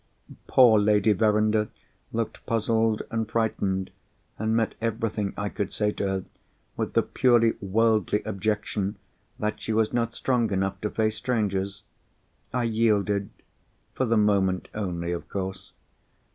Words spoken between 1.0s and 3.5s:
Verinder looked puzzled and